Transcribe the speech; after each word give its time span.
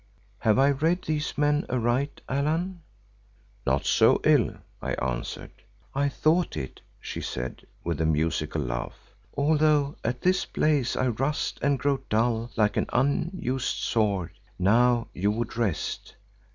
Have 0.39 0.57
I 0.57 0.71
read 0.71 1.03
these 1.03 1.37
men 1.37 1.63
aright, 1.69 2.21
Allan?" 2.27 2.81
"Not 3.67 3.85
so 3.85 4.19
ill," 4.23 4.55
I 4.81 4.93
answered. 4.95 5.51
"I 5.93 6.09
thought 6.09 6.57
it," 6.57 6.81
she 6.99 7.21
said 7.21 7.67
with 7.83 8.01
a 8.01 8.05
musical 8.07 8.63
laugh, 8.63 9.13
"although 9.37 9.95
at 10.03 10.21
this 10.23 10.43
place 10.43 10.95
I 10.95 11.09
rust 11.09 11.59
and 11.61 11.77
grow 11.77 11.99
dull 12.09 12.49
like 12.55 12.77
an 12.77 12.87
unused 12.91 13.75
sword. 13.77 14.31
Now 14.57 15.07
you 15.13 15.29
would 15.29 15.55
rest. 15.55 16.15